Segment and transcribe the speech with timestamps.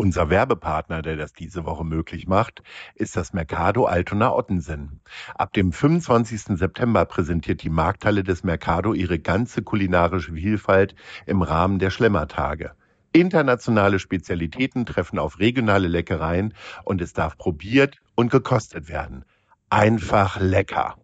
[0.00, 2.62] Unser Werbepartner, der das diese Woche möglich macht,
[2.94, 5.02] ist das Mercado Altona Ottensen.
[5.34, 6.56] Ab dem 25.
[6.56, 10.94] September präsentiert die Markthalle des Mercado ihre ganze kulinarische Vielfalt
[11.26, 12.72] im Rahmen der Schlemmertage.
[13.12, 16.54] Internationale Spezialitäten treffen auf regionale Leckereien
[16.84, 19.26] und es darf probiert und gekostet werden.
[19.68, 20.96] Einfach lecker.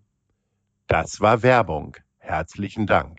[0.87, 1.99] Das war Werbung.
[2.17, 3.19] Herzlichen Dank.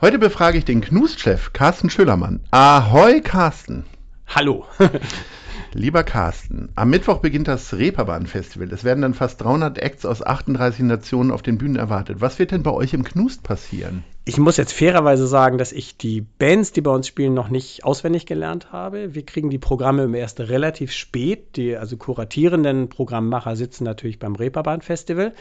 [0.00, 2.44] Heute befrage ich den Knust-Chef Carsten Schölermann.
[2.52, 3.84] Ahoi, Carsten.
[4.28, 4.66] Hallo.
[5.72, 8.70] Lieber Carsten, am Mittwoch beginnt das Reeperbahn-Festival.
[8.72, 12.20] Es werden dann fast 300 Acts aus 38 Nationen auf den Bühnen erwartet.
[12.20, 14.04] Was wird denn bei euch im Knust passieren?
[14.28, 17.86] Ich muss jetzt fairerweise sagen, dass ich die Bands, die bei uns spielen, noch nicht
[17.86, 19.14] auswendig gelernt habe.
[19.14, 21.56] Wir kriegen die Programme erst relativ spät.
[21.56, 25.32] Die also kuratierenden Programmmacher sitzen natürlich beim Reeperbahn Festival.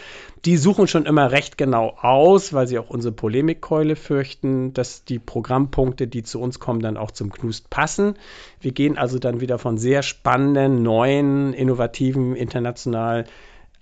[0.46, 5.20] Die suchen schon immer recht genau aus, weil sie auch unsere Polemikkeule fürchten, dass die
[5.20, 8.14] Programmpunkte, die zu uns kommen, dann auch zum Knust passen.
[8.62, 13.26] Wir gehen also dann wieder von sehr spannenden, neuen, innovativen, international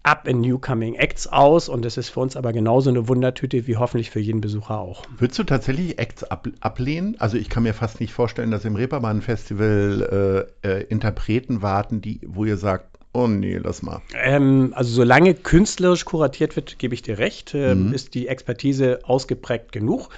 [0.05, 3.77] up in Newcoming Acts aus und das ist für uns aber genauso eine Wundertüte wie
[3.77, 5.03] hoffentlich für jeden Besucher auch.
[5.17, 7.15] Würdest du tatsächlich Acts ab ablehnen?
[7.19, 12.01] Also ich kann mir fast nicht vorstellen, dass im Reeperbahn Festival äh, äh, Interpreten warten,
[12.01, 14.01] die, wo ihr sagt, Oh nee, lass mal.
[14.13, 17.93] Ähm, also solange künstlerisch kuratiert wird, gebe ich dir recht, äh, mhm.
[17.93, 20.09] ist die Expertise ausgeprägt genug.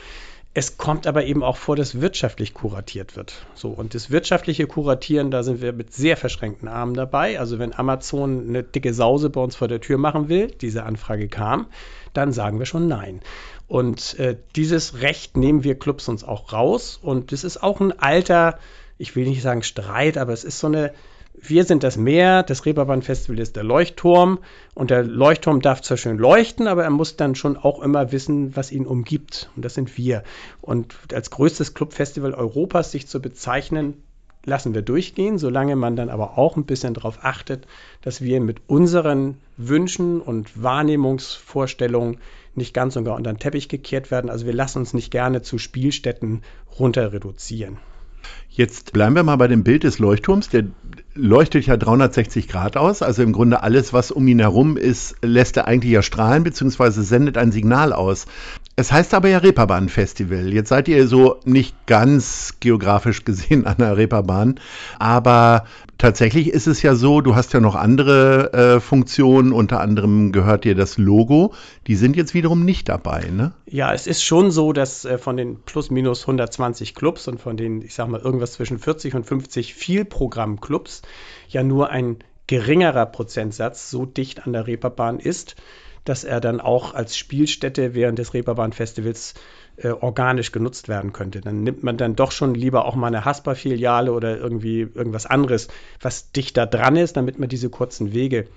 [0.59, 3.45] Es kommt aber eben auch vor, dass wirtschaftlich kuratiert wird.
[3.53, 7.39] So, und das wirtschaftliche Kuratieren, da sind wir mit sehr verschränkten Armen dabei.
[7.39, 11.27] Also wenn Amazon eine dicke Sause bei uns vor der Tür machen will, diese Anfrage
[11.27, 11.67] kam,
[12.13, 13.21] dann sagen wir schon nein.
[13.67, 16.97] Und äh, dieses Recht nehmen wir Clubs uns auch raus.
[16.99, 18.57] Und das ist auch ein alter,
[18.97, 20.91] ich will nicht sagen Streit, aber es ist so eine
[21.39, 24.39] wir sind das Meer, das Reeperbahn-Festival ist der Leuchtturm
[24.73, 28.55] und der Leuchtturm darf zwar schön leuchten, aber er muss dann schon auch immer wissen,
[28.55, 30.23] was ihn umgibt und das sind wir.
[30.61, 34.01] Und als größtes Clubfestival Europas sich zu bezeichnen,
[34.45, 37.67] lassen wir durchgehen, solange man dann aber auch ein bisschen darauf achtet,
[38.01, 42.17] dass wir mit unseren Wünschen und Wahrnehmungsvorstellungen
[42.55, 44.29] nicht ganz und gar unter den Teppich gekehrt werden.
[44.29, 46.43] Also wir lassen uns nicht gerne zu Spielstätten
[46.79, 47.77] runter reduzieren.
[48.49, 50.49] Jetzt bleiben wir mal bei dem Bild des Leuchtturms.
[50.49, 50.63] Der
[51.13, 53.01] leuchtet ja 360 Grad aus.
[53.01, 57.03] Also im Grunde alles, was um ihn herum ist, lässt er eigentlich ja strahlen, beziehungsweise
[57.03, 58.25] sendet ein Signal aus.
[58.79, 60.53] Es heißt aber ja Reeperbahn-Festival.
[60.53, 64.59] Jetzt seid ihr so nicht ganz geografisch gesehen an der Reeperbahn,
[64.99, 65.65] aber
[65.97, 70.63] tatsächlich ist es ja so, du hast ja noch andere äh, Funktionen, unter anderem gehört
[70.63, 71.55] dir das Logo.
[71.87, 73.53] Die sind jetzt wiederum nicht dabei, ne?
[73.65, 77.57] Ja, es ist schon so, dass äh, von den plus minus 120 Clubs und von
[77.57, 81.01] den, ich sag mal, irgendwas zwischen 40 und 50 Vielprogramm-Clubs
[81.49, 85.55] ja nur ein geringerer Prozentsatz so dicht an der Reeperbahn ist
[86.09, 89.33] dass er dann auch als Spielstätte während des Reeperbahn-Festivals
[89.77, 91.41] äh, organisch genutzt werden könnte.
[91.41, 95.67] Dann nimmt man dann doch schon lieber auch mal eine Haspa-Filiale oder irgendwie irgendwas anderes,
[96.01, 98.47] was dichter dran ist, damit man diese kurzen Wege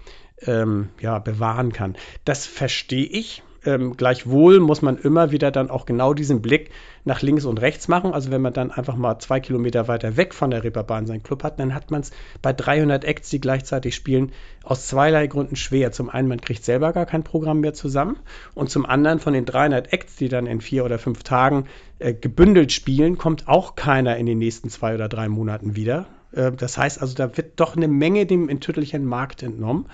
[0.43, 1.97] ähm, ja, bewahren kann.
[2.25, 3.43] Das verstehe ich.
[3.65, 6.71] Ähm, gleichwohl muss man immer wieder dann auch genau diesen Blick
[7.04, 8.12] nach links und rechts machen.
[8.15, 11.43] Also wenn man dann einfach mal zwei Kilometer weiter weg von der Reeperbahn seinen Club
[11.44, 12.10] hat, dann hat man es
[12.43, 14.32] bei 300 Acts, die gleichzeitig spielen,
[14.65, 15.93] aus zweierlei Gründen schwer.
[15.93, 18.16] Zum einen, man kriegt selber gar kein Programm mehr zusammen
[18.54, 21.66] und zum anderen von den 300 Acts, die dann in vier oder fünf Tagen
[21.98, 26.06] äh, gebündelt spielen, kommt auch keiner in den nächsten zwei oder drei Monaten wieder.
[26.32, 29.87] Äh, das heißt also, da wird doch eine Menge dem enttüttelchen Markt entnommen,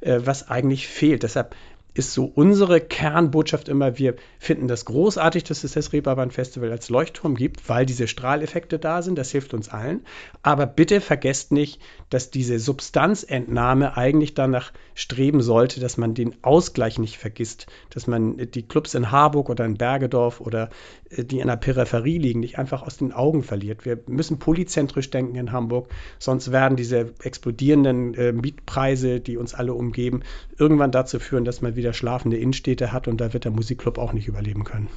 [0.00, 1.22] äh, was eigentlich fehlt.
[1.22, 1.54] Deshalb
[1.94, 6.88] ist so unsere Kernbotschaft immer, wir finden das großartig, dass es das Reeperbahn Festival als
[6.88, 10.04] Leuchtturm gibt, weil diese Strahleffekte da sind, das hilft uns allen.
[10.42, 16.98] Aber bitte vergesst nicht, dass diese Substanzentnahme eigentlich danach streben sollte, dass man den Ausgleich
[16.98, 20.70] nicht vergisst, dass man die Clubs in Harburg oder in Bergedorf oder
[21.16, 23.84] die in der Peripherie liegen, nicht einfach aus den Augen verliert.
[23.84, 25.88] Wir müssen polyzentrisch denken in Hamburg,
[26.18, 30.22] sonst werden diese explodierenden äh, Mietpreise, die uns alle umgeben,
[30.58, 34.12] irgendwann dazu führen, dass man wieder schlafende Innenstädte hat und da wird der Musikclub auch
[34.12, 34.88] nicht überleben können.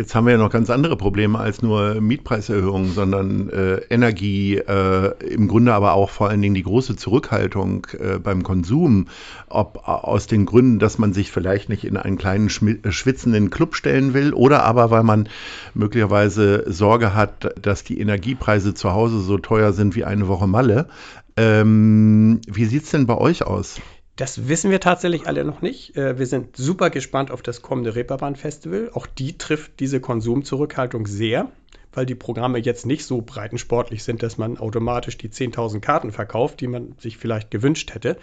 [0.00, 5.12] Jetzt haben wir ja noch ganz andere Probleme als nur Mietpreiserhöhungen, sondern äh, Energie, äh,
[5.28, 9.08] im Grunde aber auch vor allen Dingen die große Zurückhaltung äh, beim Konsum,
[9.50, 13.74] ob aus den Gründen, dass man sich vielleicht nicht in einen kleinen äh, schwitzenden Club
[13.74, 15.28] stellen will oder aber weil man
[15.74, 20.88] möglicherweise Sorge hat, dass die Energiepreise zu Hause so teuer sind wie eine Woche Malle.
[21.36, 23.82] Ähm, wie sieht es denn bei euch aus?
[24.20, 25.96] Das wissen wir tatsächlich alle noch nicht.
[25.96, 28.90] Äh, wir sind super gespannt auf das kommende Reeperbahn-Festival.
[28.92, 31.50] Auch die trifft diese Konsumzurückhaltung sehr,
[31.94, 36.60] weil die Programme jetzt nicht so breitensportlich sind, dass man automatisch die 10.000 Karten verkauft,
[36.60, 38.18] die man sich vielleicht gewünscht hätte.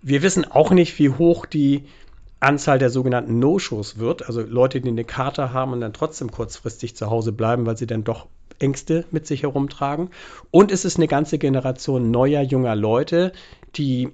[0.00, 1.84] Wir wissen auch nicht, wie hoch die
[2.40, 6.96] Anzahl der sogenannten No-Shows wird, also Leute, die eine Karte haben und dann trotzdem kurzfristig
[6.96, 8.28] zu Hause bleiben, weil sie dann doch
[8.60, 10.08] Ängste mit sich herumtragen.
[10.50, 13.32] Und es ist eine ganze Generation neuer, junger Leute,
[13.76, 14.08] die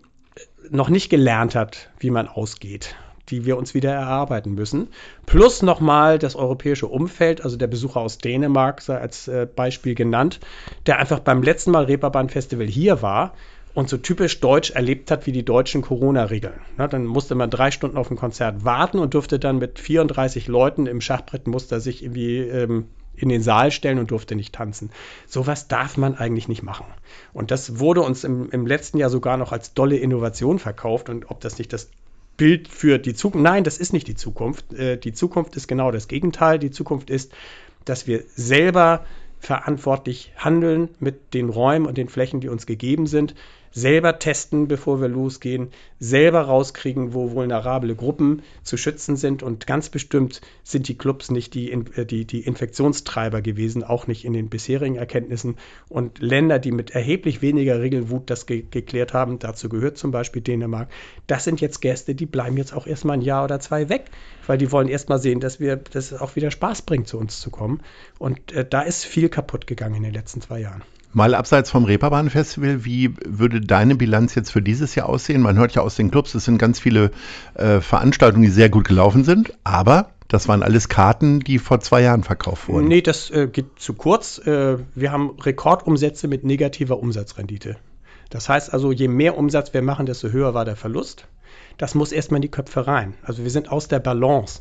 [0.71, 2.97] noch nicht gelernt hat, wie man ausgeht,
[3.29, 4.89] die wir uns wieder erarbeiten müssen.
[5.27, 10.41] Plus nochmal das europäische Umfeld, also der Besucher aus Dänemark sei als äh, Beispiel genannt,
[10.87, 13.35] der einfach beim letzten Mal Reeperbahn Festival hier war
[13.75, 16.61] und so typisch deutsch erlebt hat wie die deutschen Corona-Regeln.
[16.77, 20.87] dann musste man drei Stunden auf ein Konzert warten und durfte dann mit 34 Leuten
[20.87, 22.87] im Schachbrettmuster sich irgendwie ähm,
[23.17, 24.91] in den Saal stellen und durfte nicht tanzen.
[25.27, 26.87] Sowas darf man eigentlich nicht machen.
[27.33, 31.09] Und das wurde uns im, im letzten Jahr sogar noch als dolle Innovation verkauft.
[31.09, 31.91] Und ob das nicht das
[32.37, 33.45] Bild für die Zukunft.
[33.45, 34.73] Nein, das ist nicht die Zukunft.
[34.73, 36.59] Äh, die Zukunft ist genau das Gegenteil.
[36.59, 37.33] Die Zukunft ist,
[37.85, 39.05] dass wir selber
[39.39, 43.35] verantwortlich handeln mit den Räumen und den Flächen, die uns gegeben sind,
[43.75, 45.69] selber testen, bevor wir losgehen,
[45.99, 49.43] selber rauskriegen, wo vulnerable Gruppen zu schützen sind.
[49.43, 54.25] Und ganz bestimmt sind die Clubs nicht die, äh, die, die Infektionstreiber gewesen, auch nicht
[54.25, 55.57] in den bisherigen Erkenntnissen.
[55.89, 60.41] Und Länder, die mit erheblich weniger Regelwut das ge geklärt haben, dazu gehört zum Beispiel
[60.41, 60.89] Dänemark,
[61.27, 64.05] das sind jetzt Gäste, die bleiben jetzt auch erstmal ein Jahr oder zwei weg,
[64.47, 67.51] weil die wollen erstmal sehen, dass wir das auch wieder Spaß bringt, zu uns zu
[67.51, 67.81] kommen.
[68.19, 70.83] Und äh, da ist viel kaputt gegangen in den letzten zwei Jahren.
[71.15, 75.43] Mal abseits vom Reeperbahn-Festival, wie würde deine Bilanz jetzt für dieses Jahr aussehen?
[75.43, 77.13] Man hört ja aus den Clubs, es sind ganz viele
[77.55, 82.03] äh, Veranstaltungen, die sehr gut gelaufen sind, aber das waren alles Karten, die vor zwei
[82.03, 82.89] Jahren verkauft wurden.
[82.89, 84.39] Nee, das äh, geht zu kurz.
[84.39, 87.77] Äh, wir haben Rekordumsätze mit negativer Umsatzrendite.
[88.31, 91.29] Das heißt also, je mehr Umsatz wir machen, desto höher war der Verlust
[91.79, 93.15] das muss erstmal in die Köpfe rein.
[93.23, 94.61] Also wir sind aus der Balance.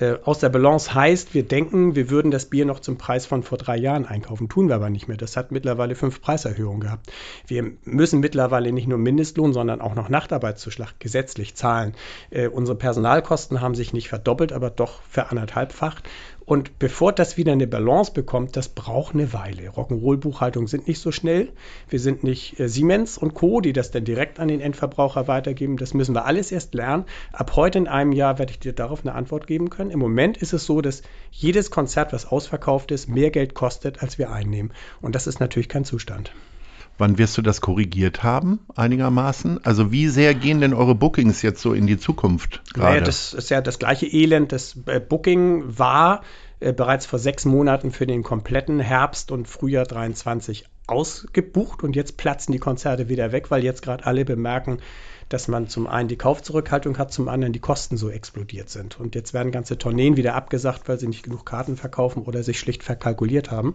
[0.00, 3.42] Äh, aus der Balance heißt, wir denken, wir würden das Bier noch zum Preis von
[3.42, 4.48] vor drei Jahren einkaufen.
[4.48, 5.16] Tun wir aber nicht mehr.
[5.16, 7.12] Das hat mittlerweile fünf Preiserhöhungen gehabt.
[7.46, 11.94] Wir müssen mittlerweile nicht nur Mindestlohn, sondern auch noch Nachtarbeitszuschlag gesetzlich zahlen.
[12.30, 16.08] Äh, unsere Personalkosten haben sich nicht verdoppelt, aber doch veranhalbfacht.
[16.44, 19.70] Und bevor das wieder eine Balance bekommt, das braucht eine Weile.
[19.70, 21.52] Rock'n'Roll-Buchhaltung sind nicht so schnell.
[21.88, 25.76] Wir sind nicht äh, Siemens und Co., die das dann direkt an den Endverbraucher weitergeben.
[25.76, 27.04] Das müssen wir alles erst lernen.
[27.32, 29.90] Ab heute in einem Jahr werde ich dir darauf eine Antwort geben können.
[29.90, 34.18] Im Moment ist es so, dass jedes Konzert, was ausverkauft ist, mehr Geld kostet, als
[34.18, 34.72] wir einnehmen.
[35.00, 36.32] Und das ist natürlich kein Zustand.
[37.02, 39.64] Wann wirst du das korrigiert haben, einigermaßen?
[39.64, 42.90] Also wie sehr gehen denn eure Bookings jetzt so in die Zukunft gerade?
[42.90, 44.52] Naja, das ist ja das gleiche Elend.
[44.52, 46.22] Das äh, Booking war
[46.60, 52.16] äh, bereits vor sechs Monaten für den kompletten Herbst und Frühjahr 23 ausgebucht und jetzt
[52.16, 54.78] platzen die Konzerte wieder weg, weil jetzt gerade alle bemerken,
[55.32, 59.00] dass man zum einen die Kaufzurückhaltung hat, zum anderen die Kosten so explodiert sind.
[59.00, 62.58] Und jetzt werden ganze Tourneen wieder abgesagt, weil sie nicht genug Karten verkaufen oder sich
[62.58, 63.74] schlicht verkalkuliert haben.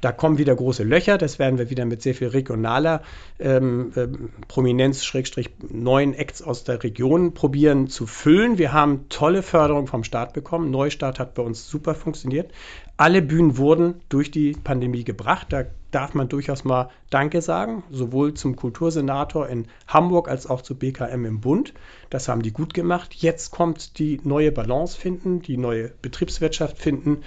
[0.00, 1.18] Da kommen wieder große Löcher.
[1.18, 3.02] Das werden wir wieder mit sehr viel regionaler
[3.38, 8.56] ähm, ähm, Prominenz, Schrägstrich, neuen Acts aus der Region probieren zu füllen.
[8.56, 10.70] Wir haben tolle Förderung vom Staat bekommen.
[10.70, 12.50] Neustart hat bei uns super funktioniert.
[12.96, 15.48] Alle Bühnen wurden durch die Pandemie gebracht.
[15.50, 20.74] Da darf man durchaus mal Danke sagen, sowohl zum Kultursenator in Hamburg als auch zu
[20.74, 21.74] BKM im Bund.
[22.10, 23.14] Das haben die gut gemacht.
[23.14, 27.22] Jetzt kommt die neue Balance finden, die neue Betriebswirtschaft finden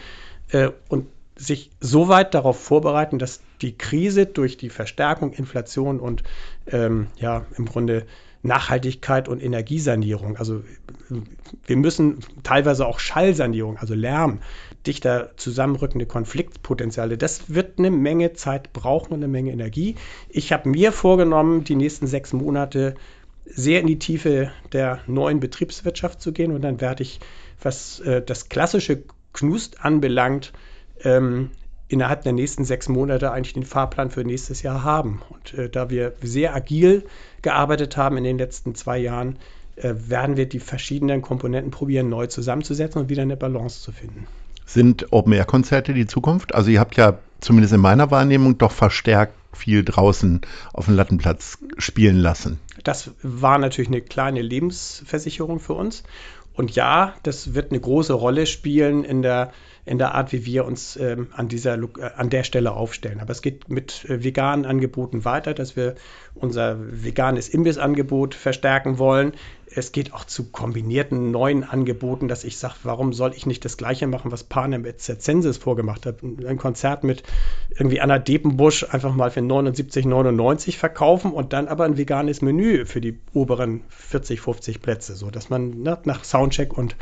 [0.50, 1.08] äh, und
[1.38, 6.24] sich so weit darauf vorbereiten, dass die Krise durch die Verstärkung, Inflation und
[6.68, 8.06] ähm, ja im Grunde
[8.44, 10.38] Nachhaltigkeit und Energiesanierung.
[10.38, 10.64] Also
[11.66, 14.40] wir müssen teilweise auch Schallsanierung, also Lärm,
[14.86, 17.18] dichter zusammenrückende Konfliktpotenziale.
[17.18, 19.96] Das wird eine Menge Zeit brauchen und eine Menge Energie.
[20.30, 22.96] Ich habe mir vorgenommen, die nächsten sechs Monate
[23.46, 27.20] sehr in die Tiefe der neuen Betriebswirtschaft zu gehen und dann werde ich,
[27.62, 29.04] was äh, das klassische
[29.34, 30.52] Knust anbelangt,
[31.04, 31.52] ähm,
[31.88, 35.22] innerhalb der nächsten sechs Monate eigentlich den Fahrplan für nächstes Jahr haben.
[35.30, 37.06] Und äh, da wir sehr agil
[37.42, 39.38] gearbeitet haben in den letzten zwei Jahren,
[39.78, 44.28] äh, werden wir die verschiedenen Komponenten probieren, neu zusammenzusetzen und wieder eine Balance zu finden.
[44.66, 46.54] Sind Open-Air-Konzerte die Zukunft?
[46.54, 50.42] Also ihr habt ja zumindest in meiner Wahrnehmung doch verstärkt viel draußen
[50.74, 52.60] auf dem Lattenplatz spielen lassen.
[52.84, 56.04] Das war natürlich eine kleine Lebensversicherung für uns.
[56.54, 59.52] Und ja, das wird eine große Rolle spielen in der
[59.88, 63.22] in der Art, wie wir uns ähm, an, dieser, äh, an der Stelle aufstellen.
[63.22, 65.96] Aber es geht mit äh, veganen Angeboten weiter, dass wir
[66.36, 69.32] unser veganes Imbissangebot verstärken wollen.
[69.74, 73.78] Es geht auch zu kombinierten neuen Angeboten, dass ich sage, warum soll ich nicht das
[73.78, 76.22] Gleiche machen, was Panem et Circenses vorgemacht hat?
[76.22, 77.24] Ein Konzert mit
[77.78, 83.00] irgendwie Anna Depenbusch einfach mal für 79,99 verkaufen und dann aber ein veganes Menü für
[83.00, 86.98] die oberen 40, 50 Plätze, so dass man ne, nach Soundcheck und,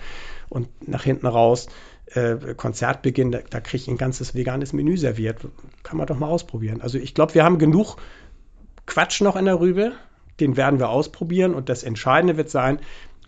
[0.49, 1.67] und nach hinten raus
[2.15, 5.39] äh, Konzertbeginn, da, da kriege ich ein ganzes veganes Menü serviert.
[5.83, 6.81] Kann man doch mal ausprobieren.
[6.81, 7.97] Also ich glaube, wir haben genug
[8.85, 9.91] Quatsch noch in der Rübe.
[10.39, 12.79] Den werden wir ausprobieren und das Entscheidende wird sein,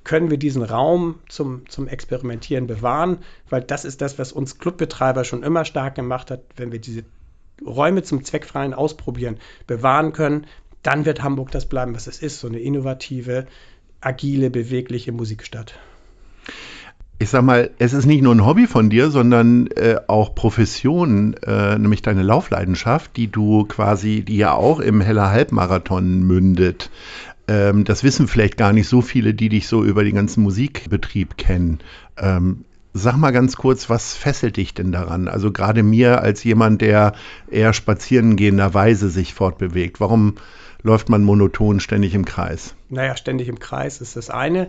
[0.04, 5.24] können wir diesen Raum zum, zum Experimentieren bewahren, weil das ist das, was uns Clubbetreiber
[5.24, 6.42] schon immer stark gemacht hat.
[6.56, 7.04] Wenn wir diese
[7.66, 10.48] Räume zum zweckfreien Ausprobieren bewahren können,
[10.82, 13.48] dann wird Hamburg das bleiben, was es ist, so eine innovative,
[14.00, 15.78] agile, bewegliche Musikstadt
[17.20, 21.34] ich sag mal, es ist nicht nur ein Hobby von dir, sondern äh, auch Profession,
[21.46, 26.92] äh, nämlich deine Laufleidenschaft, die du quasi, die ja auch im Heller Halbmarathon mündet.
[27.48, 31.38] Ähm, das wissen vielleicht gar nicht so viele, die dich so über den ganzen Musikbetrieb
[31.38, 31.80] kennen.
[32.18, 35.28] Ähm, sag mal ganz kurz, was fesselt dich denn daran?
[35.28, 37.14] Also gerade mir als jemand, der
[37.50, 40.00] eher spazierengehenderweise sich fortbewegt.
[40.00, 40.36] Warum
[40.84, 42.76] läuft man monoton ständig im Kreis?
[42.90, 44.68] Naja, ständig im Kreis ist das eine.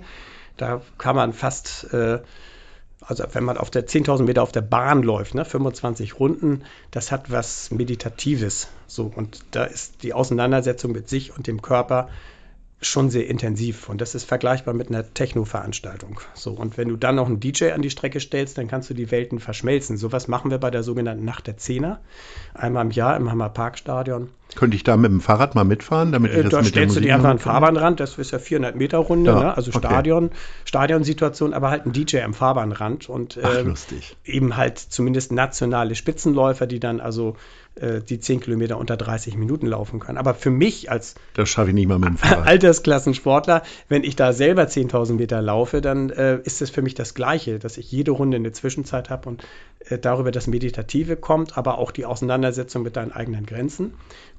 [0.58, 2.18] Da kann man fast, äh,
[3.00, 7.10] also wenn man auf der 10.000 Meter auf der Bahn läuft, ne, 25 Runden, das
[7.10, 8.68] hat was Meditatives.
[8.86, 12.08] So, und da ist die Auseinandersetzung mit sich und dem Körper
[12.80, 16.20] schon sehr intensiv und das ist vergleichbar mit einer Techno-Veranstaltung.
[16.34, 18.94] So, und wenn du dann noch einen DJ an die Strecke stellst, dann kannst du
[18.94, 19.96] die Welten verschmelzen.
[19.96, 22.00] Sowas machen wir bei der sogenannten Nacht der Zehner.
[22.54, 24.30] Einmal im Jahr im Hammerparkstadion.
[24.55, 26.97] Könnte ich da mit dem Fahrrad mal mitfahren, damit ich äh, das Da mit stellst
[26.97, 29.57] du dir einfach einen Fahrbahnrand, das ist ja 400 Meter Runde, Ja, ne?
[29.57, 29.87] also okay.
[29.87, 30.31] Stadion,
[30.64, 33.75] Stadionsituation, aber halt ein DJ am Fahrbahnrand und Ach, ähm,
[34.25, 37.37] eben halt zumindest nationale Spitzenläufer, die dann also
[37.75, 40.19] äh, die 10 Kilometer unter 30 Minuten laufen können.
[40.19, 42.47] Aber für mich als Das schaffe ich nicht mal mit dem Fahrrad.
[42.47, 47.14] Altersklassensportler, wenn ich da selber 10.000 Meter laufe, dann äh, ist es für mich das
[47.14, 49.45] Gleiche, dass ich jede Runde eine Zwischenzeit habe und
[49.81, 53.95] äh, darüber das Meditative kommt, aber auch die Auseinandersetzung mit deinen eigenen Grenzen.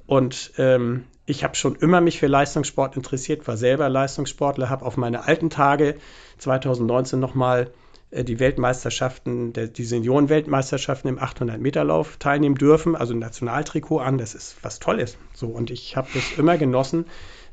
[0.10, 4.98] Und ähm, ich habe schon immer mich für Leistungssport interessiert, war selber Leistungssportler, habe auf
[4.98, 5.98] meine alten Tage
[6.40, 7.70] 2019 nochmal
[8.10, 14.34] äh, die Weltmeisterschaften, der, die Senioren-Weltmeisterschaften im 800-Meter-Lauf teilnehmen dürfen, also ein Nationaltrikot an, das
[14.34, 15.16] ist was Tolles.
[15.36, 17.06] So, und ich habe das immer genossen,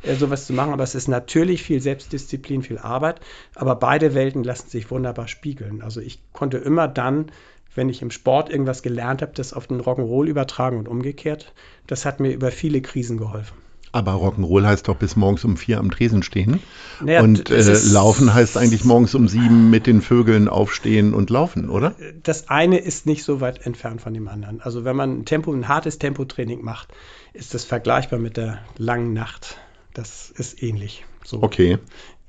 [0.03, 3.21] äh, sowas zu machen, aber es ist natürlich viel Selbstdisziplin, viel Arbeit,
[3.55, 5.83] aber beide Welten lassen sich wunderbar spiegeln.
[5.83, 7.31] Also ich konnte immer dann,
[7.77, 11.53] wenn ich im Sport irgendwas gelernt habe, das auf den Rock'n'Roll übertragen und umgekehrt.
[11.87, 13.57] Das hat mir über viele Krisen geholfen.
[13.93, 16.61] Aber Rock'n'Roll heißt doch bis morgens um vier am Tresen stehen.
[17.01, 21.71] Naja, und äh, Laufen heißt eigentlich morgens um sieben mit den Vögeln aufstehen und laufen,
[21.71, 21.95] oder?
[22.23, 24.61] das eine ist nicht so weit entfernt von dem anderen.
[24.61, 26.89] Also wenn man ein Tempo, ein hartes Tempotraining macht,
[27.33, 29.57] ist das vergleichbar mit der langen Nacht.
[29.95, 31.07] Das ist ähnlich.
[31.25, 31.43] So.
[31.43, 31.79] Okay.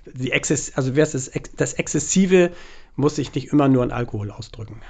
[0.06, 2.52] Die Exzess, also das, das Exzessive
[2.96, 4.82] muss sich nicht immer nur in Alkohol ausdrücken.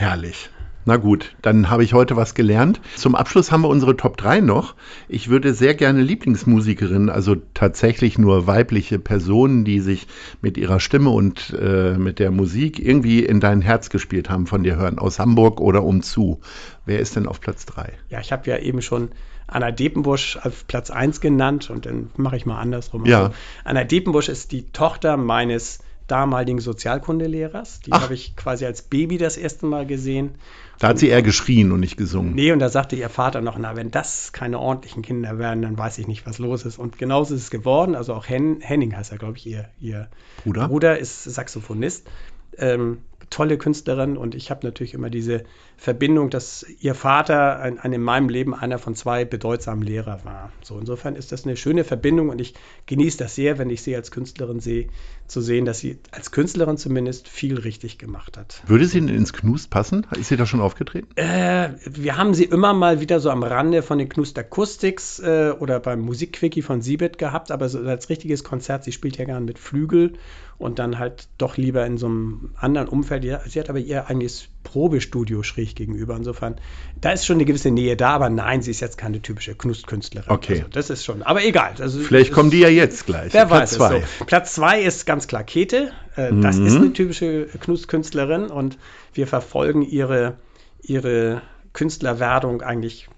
[0.00, 0.48] Herrlich.
[0.86, 2.80] Na gut, dann habe ich heute was gelernt.
[2.96, 4.74] Zum Abschluss haben wir unsere Top 3 noch.
[5.08, 10.06] Ich würde sehr gerne Lieblingsmusikerinnen, also tatsächlich nur weibliche Personen, die sich
[10.40, 14.62] mit ihrer Stimme und äh, mit der Musik irgendwie in dein Herz gespielt haben, von
[14.62, 14.98] dir hören.
[14.98, 16.40] Aus Hamburg oder umzu.
[16.86, 17.92] Wer ist denn auf Platz 3?
[18.08, 19.10] Ja, ich habe ja eben schon
[19.48, 23.04] Anna Depenbusch auf Platz 1 genannt und dann mache ich mal andersrum.
[23.04, 23.24] Ja.
[23.24, 27.80] Also, Anna Depenbusch ist die Tochter meines damaligen Sozialkundelehrers.
[27.80, 30.36] Die habe ich quasi als Baby das erste Mal gesehen.
[30.78, 32.34] Da hat sie eher geschrien und nicht gesungen.
[32.34, 35.76] Nee, und da sagte ihr Vater noch, na, wenn das keine ordentlichen Kinder werden, dann
[35.76, 36.78] weiß ich nicht, was los ist.
[36.78, 37.94] Und genauso ist es geworden.
[37.94, 40.08] Also auch Hen Henning heißt er, glaube ich, ihr, ihr
[40.42, 40.68] Bruder?
[40.68, 42.08] Bruder ist Saxophonist.
[42.56, 42.98] Ähm,
[43.30, 45.44] tolle Künstlerin und ich habe natürlich immer diese
[45.76, 50.52] Verbindung, dass ihr Vater ein, ein in meinem Leben einer von zwei bedeutsamen Lehrer war.
[50.62, 52.54] So insofern ist das eine schöne Verbindung und ich
[52.86, 54.88] genieße das sehr, wenn ich sie als Künstlerin sehe,
[55.30, 58.62] zu sehen, dass sie als Künstlerin zumindest viel richtig gemacht hat.
[58.66, 60.06] Würde sie denn ins Knust passen?
[60.18, 61.08] Ist sie da schon aufgetreten?
[61.16, 65.54] Äh, wir haben sie immer mal wieder so am Rande von den Knust Acoustics äh,
[65.58, 69.44] oder beim Musikquickie von Siebet gehabt, aber so als richtiges Konzert, sie spielt ja gern
[69.44, 70.14] mit Flügel
[70.58, 73.24] und dann halt doch lieber in so einem anderen Umfeld.
[73.46, 76.14] Sie hat aber ihr eigenes Probestudio schräg gegenüber.
[76.16, 76.56] Insofern,
[77.00, 80.30] da ist schon eine gewisse Nähe da, aber nein, sie ist jetzt keine typische Knust-Künstlerin.
[80.30, 80.58] Okay.
[80.58, 81.74] Also, das ist schon, aber egal.
[81.80, 83.32] Also, Vielleicht kommen die ja jetzt gleich.
[83.32, 84.00] Wer Platz weiß zwei.
[84.18, 84.24] so.
[84.26, 85.92] Platz zwei ist ganz klar Käthe.
[86.16, 86.66] Äh, Das Mhm.
[86.66, 88.78] ist eine typische Knust-Künstlerin und
[89.14, 90.36] wir verfolgen ihre,
[90.82, 93.08] ihre Künstlerwerdung eigentlich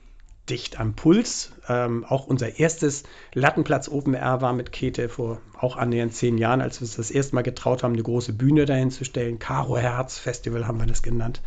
[0.53, 1.53] dicht am Puls.
[1.67, 6.61] Ähm, auch unser erstes Lattenplatz Open Air war mit Käthe vor auch annähernd zehn Jahren,
[6.61, 9.39] als wir uns das erste Mal getraut haben, eine große Bühne dahin zu stellen.
[9.39, 11.41] Karo Herz Festival haben wir das genannt.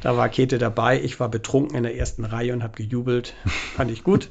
[0.00, 1.00] Da war Käthe dabei.
[1.00, 3.34] Ich war betrunken in der ersten Reihe und habe gejubelt.
[3.74, 4.28] Fand ich gut.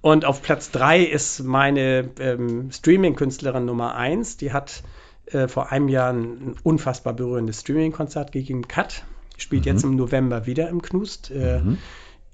[0.00, 4.38] Und auf Platz drei ist meine ähm, Streaming-Künstlerin Nummer eins.
[4.38, 4.82] Die hat
[5.26, 8.66] äh, vor einem Jahr ein unfassbar berührendes Streaming-Konzert gegeben.
[8.66, 9.04] Cut.
[9.36, 9.72] Spielt mhm.
[9.72, 11.30] jetzt im November wieder im Knust.
[11.30, 11.78] Äh, mhm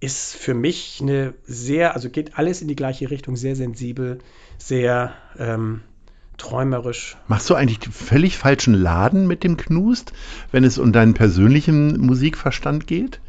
[0.00, 4.18] ist für mich eine sehr, also geht alles in die gleiche Richtung, sehr sensibel,
[4.58, 5.80] sehr ähm,
[6.36, 7.16] träumerisch.
[7.26, 10.12] Machst du eigentlich völlig falschen Laden mit dem Knust,
[10.52, 13.20] wenn es um deinen persönlichen Musikverstand geht?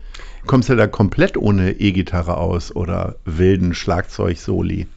[0.45, 4.87] Kommst du da komplett ohne E-Gitarre aus oder wilden Schlagzeug-Soli?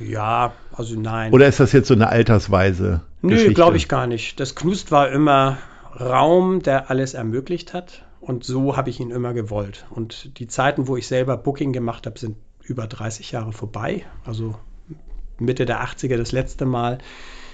[0.00, 1.32] Ja, also nein.
[1.32, 3.02] Oder ist das jetzt so eine Altersweise?
[3.22, 4.40] Nö, glaube ich gar nicht.
[4.40, 5.58] Das Knust war immer
[5.98, 8.02] Raum, der alles ermöglicht hat.
[8.20, 9.86] Und so habe ich ihn immer gewollt.
[9.90, 14.04] Und die Zeiten, wo ich selber Booking gemacht habe, sind über 30 Jahre vorbei.
[14.24, 14.54] Also
[15.38, 16.98] Mitte der 80er das letzte Mal.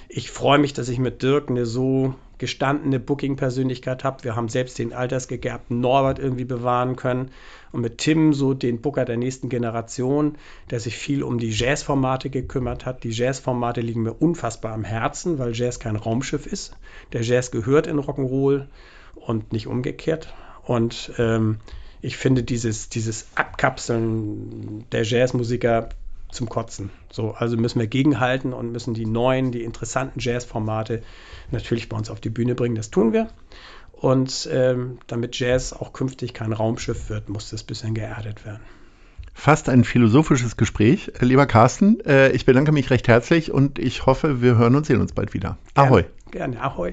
[0.08, 4.24] Ich freue mich, dass ich mit Dirk eine so gestandene Booking-Persönlichkeit habe.
[4.24, 7.30] Wir haben selbst den altersgegerbten Norbert irgendwie bewahren können
[7.72, 10.36] und mit Tim so den Booker der nächsten Generation,
[10.70, 13.04] der sich viel um die Jazz-Formate gekümmert hat.
[13.04, 16.76] Die Jazz-Formate liegen mir unfassbar am Herzen, weil Jazz kein Raumschiff ist.
[17.12, 18.66] Der Jazz gehört in Rock'n'Roll
[19.14, 20.34] und nicht umgekehrt.
[20.64, 21.58] Und ähm,
[22.00, 25.88] ich finde dieses, dieses Abkapseln der Jazzmusiker
[26.30, 26.90] zum Kotzen.
[27.10, 31.02] So, also müssen wir gegenhalten und müssen die neuen, die interessanten Jazzformate
[31.50, 32.74] natürlich bei uns auf die Bühne bringen.
[32.74, 33.28] Das tun wir.
[33.92, 38.60] Und ähm, damit Jazz auch künftig kein Raumschiff wird, muss das ein bisschen geerdet werden.
[39.32, 41.10] Fast ein philosophisches Gespräch.
[41.20, 45.00] Lieber Carsten, äh, ich bedanke mich recht herzlich und ich hoffe, wir hören und sehen
[45.00, 45.56] uns bald wieder.
[45.74, 46.04] Ahoi.
[46.30, 46.92] Gerne, ahoi.